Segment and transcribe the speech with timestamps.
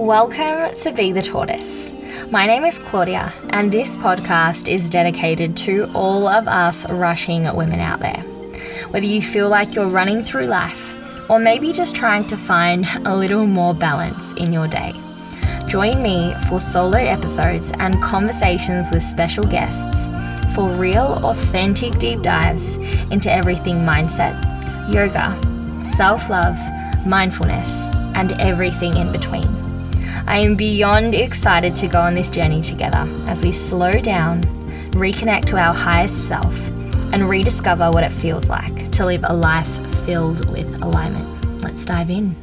[0.00, 1.92] Welcome to Be the Tortoise.
[2.32, 7.80] My name is Claudia, and this podcast is dedicated to all of us rushing women
[7.80, 8.22] out there.
[8.92, 13.14] Whether you feel like you're running through life, or maybe just trying to find a
[13.14, 14.94] little more balance in your day.
[15.68, 20.08] Join me for solo episodes and conversations with special guests
[20.54, 22.76] for real, authentic deep dives
[23.10, 24.34] into everything mindset,
[24.90, 25.38] yoga,
[25.84, 26.56] self love,
[27.06, 29.59] mindfulness, and everything in between.
[30.26, 34.42] I am beyond excited to go on this journey together as we slow down,
[34.92, 36.68] reconnect to our highest self,
[37.12, 41.62] and rediscover what it feels like to live a life filled with alignment.
[41.62, 42.36] Let's dive in.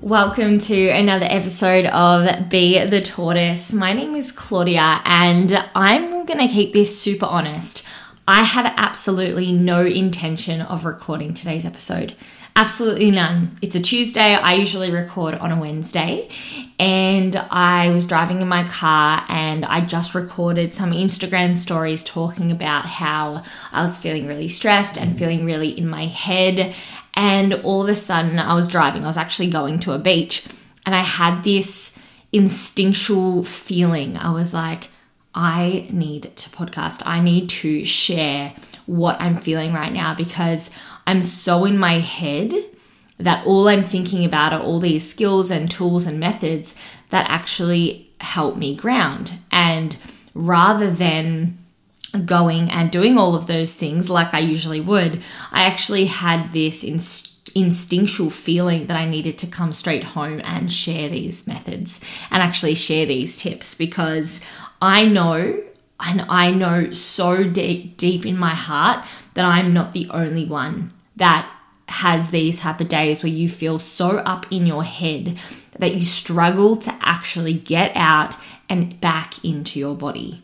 [0.00, 3.72] Welcome to another episode of Be the Tortoise.
[3.72, 7.84] My name is Claudia, and I'm going to keep this super honest.
[8.26, 12.16] I had absolutely no intention of recording today's episode.
[12.56, 13.58] Absolutely none.
[13.60, 14.34] It's a Tuesday.
[14.34, 16.30] I usually record on a Wednesday.
[16.78, 22.50] And I was driving in my car and I just recorded some Instagram stories talking
[22.50, 26.74] about how I was feeling really stressed and feeling really in my head.
[27.12, 29.04] And all of a sudden, I was driving.
[29.04, 30.46] I was actually going to a beach
[30.86, 31.94] and I had this
[32.32, 34.16] instinctual feeling.
[34.16, 34.88] I was like,
[35.34, 37.02] I need to podcast.
[37.04, 38.54] I need to share
[38.86, 40.70] what I'm feeling right now because
[41.06, 42.54] I'm so in my head
[43.18, 46.74] that all I'm thinking about are all these skills and tools and methods
[47.10, 49.32] that actually help me ground.
[49.50, 49.96] And
[50.34, 51.58] rather than
[52.24, 56.84] going and doing all of those things like I usually would, I actually had this
[56.84, 62.42] inst- instinctual feeling that I needed to come straight home and share these methods and
[62.42, 64.40] actually share these tips because
[64.84, 65.62] I know
[65.98, 70.92] and I know so deep, deep in my heart that I'm not the only one
[71.16, 71.50] that
[71.88, 75.38] has these type of days where you feel so up in your head
[75.78, 78.36] that you struggle to actually get out
[78.68, 80.43] and back into your body.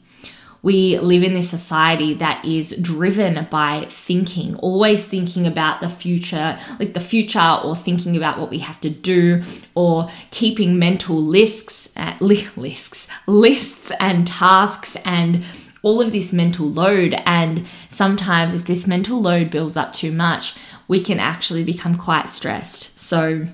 [0.62, 6.58] We live in this society that is driven by thinking, always thinking about the future,
[6.79, 9.42] like the future, or thinking about what we have to do,
[9.74, 15.45] or keeping mental lists, uh, lists, lists and tasks and
[15.83, 17.14] all of this mental load.
[17.24, 20.55] And sometimes, if this mental load builds up too much,
[20.89, 22.98] we can actually become quite stressed.
[22.98, 23.45] So,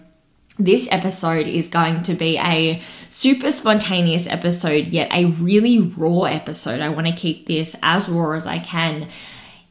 [0.58, 6.80] this episode is going to be a super spontaneous episode, yet a really raw episode.
[6.80, 9.08] I want to keep this as raw as I can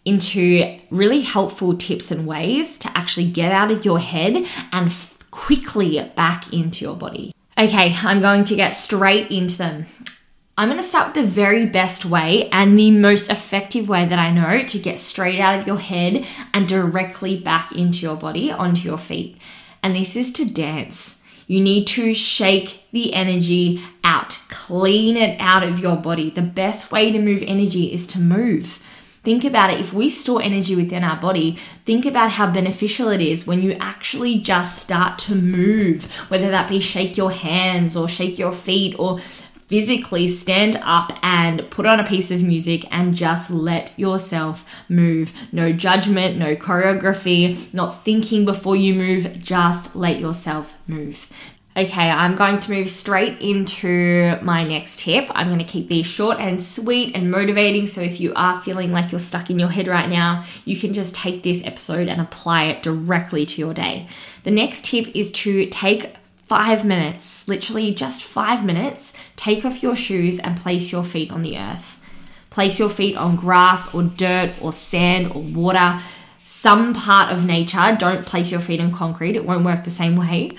[0.05, 4.35] into really helpful tips and ways to actually get out of your head
[4.71, 7.33] and f- quickly back into your body.
[7.57, 9.87] Okay, I'm going to get straight into them.
[10.57, 14.19] I'm going to start with the very best way and the most effective way that
[14.19, 18.51] I know to get straight out of your head and directly back into your body,
[18.51, 19.37] onto your feet.
[19.85, 21.17] And this is to dance.
[21.45, 26.31] You need to shake the energy out, clean it out of your body.
[26.31, 28.79] The best way to move energy is to move.
[29.23, 29.79] Think about it.
[29.79, 33.73] If we store energy within our body, think about how beneficial it is when you
[33.73, 38.95] actually just start to move, whether that be shake your hands or shake your feet
[38.97, 39.19] or
[39.67, 45.33] physically stand up and put on a piece of music and just let yourself move.
[45.51, 51.27] No judgment, no choreography, not thinking before you move, just let yourself move.
[51.77, 55.29] Okay, I'm going to move straight into my next tip.
[55.35, 57.85] I'm going to keep these short and sweet and motivating.
[57.85, 60.93] So, if you are feeling like you're stuck in your head right now, you can
[60.93, 64.07] just take this episode and apply it directly to your day.
[64.43, 66.15] The next tip is to take
[66.45, 71.41] five minutes, literally just five minutes, take off your shoes and place your feet on
[71.41, 71.99] the earth.
[72.49, 75.99] Place your feet on grass or dirt or sand or water,
[76.45, 77.97] some part of nature.
[77.99, 80.51] Don't place your feet on concrete, it won't work the same way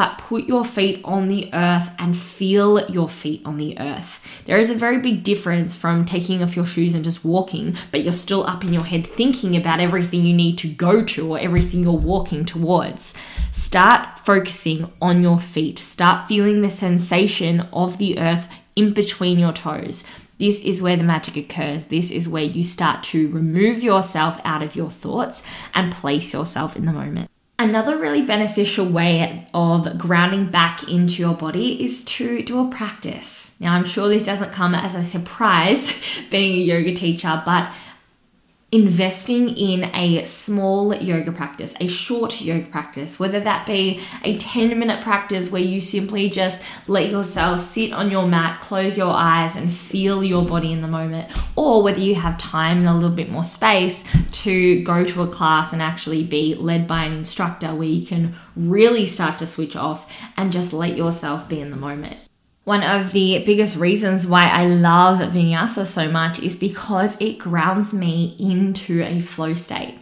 [0.00, 4.26] but put your feet on the earth and feel your feet on the earth.
[4.46, 8.02] There is a very big difference from taking off your shoes and just walking, but
[8.02, 11.38] you're still up in your head thinking about everything you need to go to or
[11.38, 13.12] everything you're walking towards.
[13.52, 15.78] Start focusing on your feet.
[15.78, 20.02] Start feeling the sensation of the earth in between your toes.
[20.38, 21.84] This is where the magic occurs.
[21.84, 25.42] This is where you start to remove yourself out of your thoughts
[25.74, 27.30] and place yourself in the moment.
[27.60, 33.52] Another really beneficial way of grounding back into your body is to do a practice.
[33.60, 35.92] Now, I'm sure this doesn't come as a surprise
[36.30, 37.70] being a yoga teacher, but
[38.72, 44.78] investing in a small yoga practice, a short yoga practice, whether that be a 10
[44.78, 49.56] minute practice where you simply just let yourself sit on your mat, close your eyes,
[49.56, 53.10] and feel your body in the moment, or whether you have time and a little
[53.10, 57.74] bit more space to go to a class and actually be led by an instructor
[57.74, 61.76] where you can really start to switch off and just let yourself be in the
[61.76, 62.29] moment.
[62.64, 67.94] One of the biggest reasons why I love vinyasa so much is because it grounds
[67.94, 69.98] me into a flow state.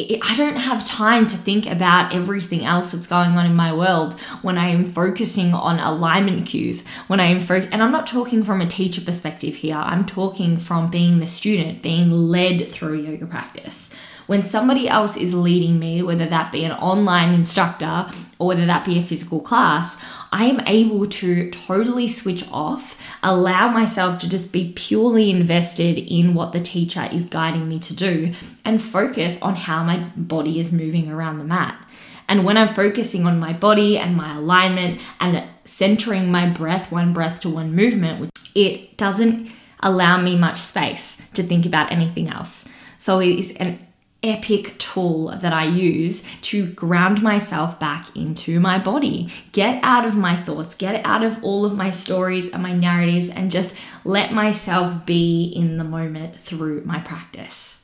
[0.00, 4.18] I don't have time to think about everything else that's going on in my world
[4.42, 6.84] when I am focusing on alignment cues.
[7.06, 9.76] When I am fo- and I'm not talking from a teacher perspective here.
[9.76, 13.88] I'm talking from being the student, being led through yoga practice
[14.26, 18.06] when somebody else is leading me, whether that be an online instructor
[18.38, 19.96] or whether that be a physical class,
[20.32, 26.34] I am able to totally switch off, allow myself to just be purely invested in
[26.34, 28.34] what the teacher is guiding me to do,
[28.64, 31.78] and focus on how my body is moving around the mat.
[32.26, 37.12] And when I'm focusing on my body and my alignment and centering my breath, one
[37.12, 39.50] breath to one movement, it doesn't
[39.80, 42.66] allow me much space to think about anything else.
[42.96, 43.83] So it is an
[44.24, 49.28] epic tool that I use to ground myself back into my body.
[49.52, 53.28] Get out of my thoughts, get out of all of my stories and my narratives,
[53.28, 53.74] and just
[54.04, 57.78] let myself be in the moment through my practice.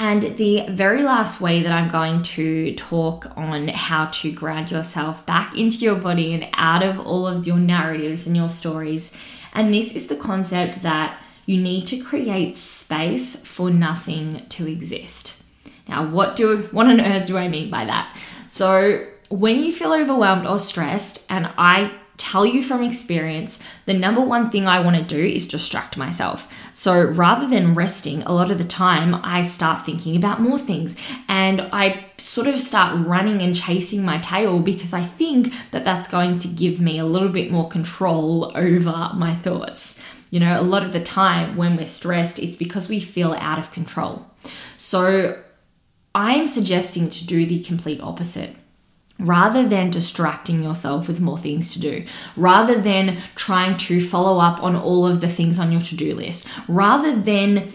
[0.00, 5.26] And the very last way that I'm going to talk on how to ground yourself
[5.26, 9.12] back into your body and out of all of your narratives and your stories.
[9.52, 15.42] And this is the concept that you need to create space for nothing to exist.
[15.88, 18.14] Now, what do what on earth do I mean by that?
[18.46, 24.20] So, when you feel overwhelmed or stressed, and I tell you from experience, the number
[24.20, 26.52] one thing I want to do is distract myself.
[26.72, 30.96] So rather than resting, a lot of the time I start thinking about more things
[31.28, 36.08] and I sort of start running and chasing my tail because I think that that's
[36.08, 39.98] going to give me a little bit more control over my thoughts.
[40.30, 43.58] You know, a lot of the time when we're stressed, it's because we feel out
[43.58, 44.26] of control.
[44.76, 45.40] So
[46.14, 48.56] I'm suggesting to do the complete opposite.
[49.18, 52.04] Rather than distracting yourself with more things to do,
[52.36, 56.14] rather than trying to follow up on all of the things on your to do
[56.14, 57.68] list, rather than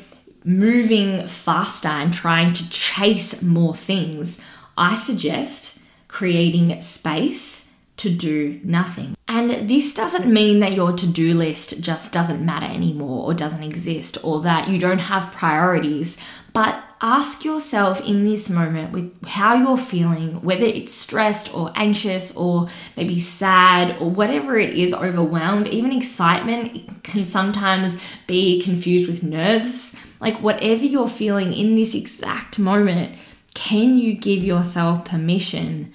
[0.45, 4.39] moving faster and trying to chase more things,
[4.77, 9.15] I suggest creating space to do nothing.
[9.27, 13.63] And this doesn't mean that your to do list just doesn't matter anymore or doesn't
[13.63, 16.17] exist or that you don't have priorities,
[16.53, 22.35] but ask yourself in this moment with how you're feeling, whether it's stressed or anxious
[22.35, 29.21] or maybe sad or whatever it is, overwhelmed, even excitement can sometimes be confused with
[29.21, 29.93] nerves.
[30.21, 33.17] Like, whatever you're feeling in this exact moment,
[33.53, 35.93] can you give yourself permission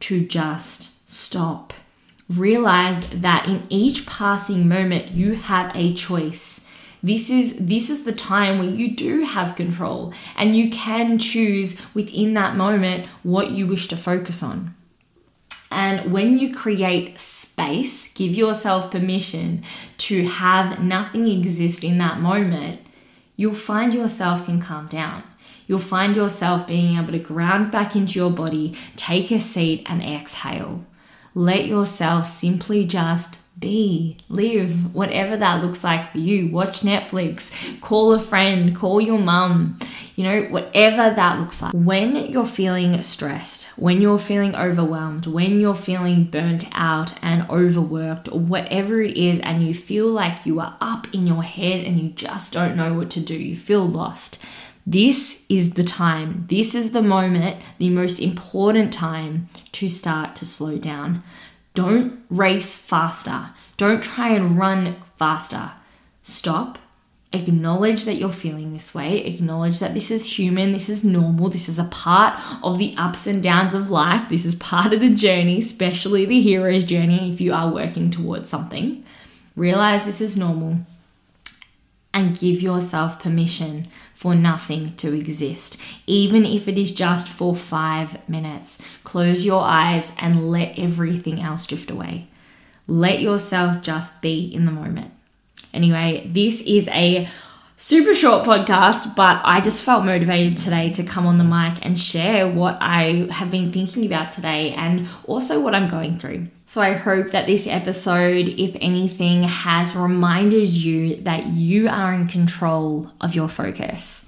[0.00, 1.72] to just stop.
[2.28, 6.60] Realize that in each passing moment you have a choice.
[7.02, 11.80] This is this is the time where you do have control and you can choose
[11.94, 14.74] within that moment what you wish to focus on.
[15.70, 19.62] And when you create space, give yourself permission
[19.98, 22.80] to have nothing exist in that moment,
[23.36, 25.22] you'll find yourself can calm down.
[25.68, 30.02] You'll find yourself being able to ground back into your body, take a seat, and
[30.02, 30.84] exhale.
[31.34, 36.50] Let yourself simply just be, live, whatever that looks like for you.
[36.50, 39.78] Watch Netflix, call a friend, call your mum,
[40.16, 41.72] you know, whatever that looks like.
[41.72, 48.28] When you're feeling stressed, when you're feeling overwhelmed, when you're feeling burnt out and overworked,
[48.32, 52.00] or whatever it is, and you feel like you are up in your head and
[52.00, 54.42] you just don't know what to do, you feel lost
[54.86, 60.46] this is the time, this is the moment, the most important time to start to
[60.46, 61.22] slow down.
[61.74, 63.50] Don't race faster.
[63.76, 65.72] Don't try and run faster.
[66.22, 66.78] Stop.
[67.32, 69.18] Acknowledge that you're feeling this way.
[69.18, 70.72] Acknowledge that this is human.
[70.72, 71.48] This is normal.
[71.48, 74.28] This is a part of the ups and downs of life.
[74.28, 78.48] This is part of the journey, especially the hero's journey if you are working towards
[78.48, 79.04] something.
[79.54, 80.78] Realize this is normal
[82.12, 88.28] and give yourself permission for nothing to exist, even if it is just for five
[88.28, 88.78] minutes.
[89.04, 92.26] Close your eyes and let everything else drift away.
[92.86, 95.12] Let yourself just be in the moment.
[95.72, 97.28] Anyway, this is a
[97.82, 101.98] super short podcast, but I just felt motivated today to come on the mic and
[101.98, 106.48] share what I have been thinking about today and also what I'm going through.
[106.66, 112.28] So I hope that this episode, if anything, has reminded you that you are in
[112.28, 114.26] control of your focus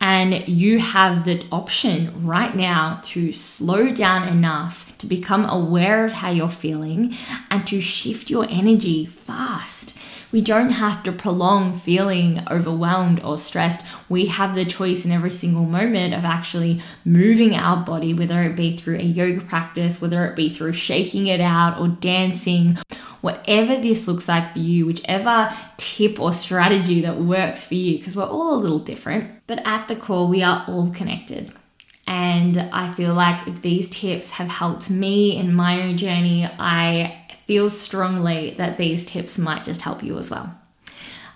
[0.00, 6.12] And you have the option right now to slow down enough to become aware of
[6.12, 7.14] how you're feeling
[7.50, 9.98] and to shift your energy fast.
[10.30, 13.84] We don't have to prolong feeling overwhelmed or stressed.
[14.10, 18.54] We have the choice in every single moment of actually moving our body, whether it
[18.54, 22.76] be through a yoga practice, whether it be through shaking it out or dancing,
[23.22, 28.14] whatever this looks like for you, whichever tip or strategy that works for you, because
[28.14, 29.30] we're all a little different.
[29.46, 31.52] But at the core, we are all connected.
[32.06, 37.27] And I feel like if these tips have helped me in my own journey, I
[37.48, 40.54] feel strongly that these tips might just help you as well.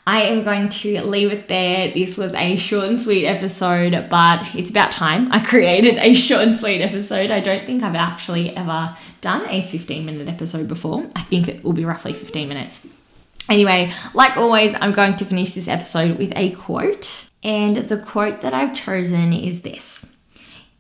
[0.07, 1.91] I am going to leave it there.
[1.91, 6.43] This was a short and sweet episode, but it's about time I created a short
[6.43, 7.31] and sweet episode.
[7.31, 11.09] I don't think I've actually ever done a 15 minute episode before.
[11.17, 12.87] I think it will be roughly 15 minutes.
[13.49, 17.31] Anyway, like always, I'm going to finish this episode with a quote.
[17.43, 20.05] And the quote that I've chosen is this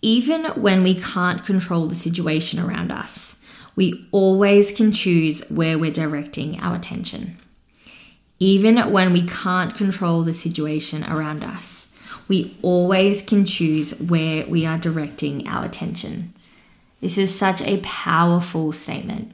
[0.02, 3.38] Even when we can't control the situation around us,
[3.76, 7.38] we always can choose where we're directing our attention.
[8.38, 11.92] Even when we can't control the situation around us,
[12.28, 16.34] we always can choose where we are directing our attention.
[17.00, 19.32] This is such a powerful statement.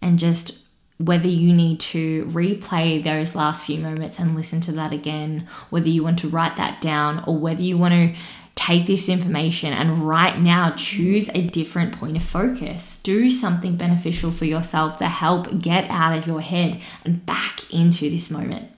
[0.00, 0.58] And just
[0.98, 5.88] whether you need to replay those last few moments and listen to that again, whether
[5.88, 8.14] you want to write that down, or whether you want to
[8.54, 12.96] take this information and right now choose a different point of focus.
[12.96, 18.10] Do something beneficial for yourself to help get out of your head and back into
[18.10, 18.70] this moment.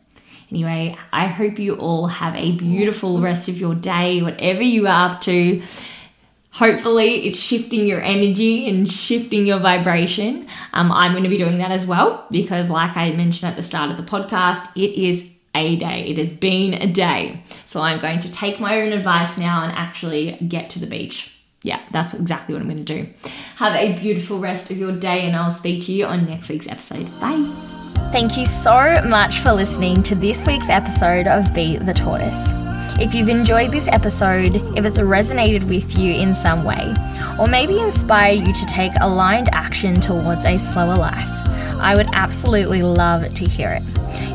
[0.50, 5.10] Anyway, I hope you all have a beautiful rest of your day, whatever you are
[5.10, 5.62] up to.
[6.52, 10.46] Hopefully, it's shifting your energy and shifting your vibration.
[10.72, 13.62] Um, I'm going to be doing that as well because, like I mentioned at the
[13.62, 16.06] start of the podcast, it is a day.
[16.06, 17.42] It has been a day.
[17.64, 21.30] So I'm going to take my own advice now and actually get to the beach.
[21.62, 23.08] Yeah, that's exactly what I'm going to do.
[23.56, 26.68] Have a beautiful rest of your day, and I'll speak to you on next week's
[26.68, 27.06] episode.
[27.20, 27.42] Bye.
[28.12, 32.52] Thank you so much for listening to this week's episode of Be the Tortoise.
[33.00, 36.94] If you've enjoyed this episode, if it's resonated with you in some way,
[37.40, 41.30] or maybe inspired you to take aligned action towards a slower life,
[41.80, 43.82] I would absolutely love to hear it.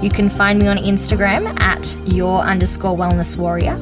[0.01, 3.73] You can find me on Instagram at your underscore wellness warrior.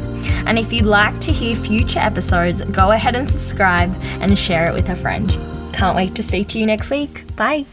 [0.47, 4.73] And if you'd like to hear future episodes, go ahead and subscribe and share it
[4.73, 5.29] with a friend.
[5.73, 7.35] Can't wait to speak to you next week.
[7.35, 7.65] Bye.